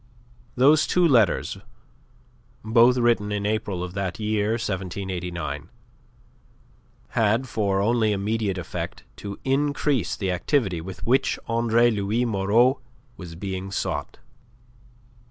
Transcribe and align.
Those 0.55 0.87
two 0.87 1.07
letters, 1.07 1.59
both 2.65 2.97
written 2.97 3.31
in 3.31 3.45
April 3.45 3.83
of 3.83 3.93
that 3.93 4.19
year 4.19 4.53
1789, 4.53 5.69
had 7.09 7.47
for 7.47 7.81
only 7.81 8.11
immediate 8.11 8.57
effect 8.57 9.03
to 9.17 9.37
increase 9.43 10.15
the 10.15 10.31
activity 10.31 10.81
with 10.81 11.05
which 11.05 11.37
Andre 11.45 11.91
Louis 11.91 12.25
Moreau 12.25 12.81
was 13.15 13.35
being 13.35 13.69
sought. 13.69 14.17